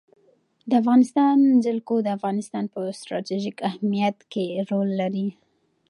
[0.69, 5.27] د افغانستان جلکو د افغانستان په ستراتیژیک اهمیت کې رول لري.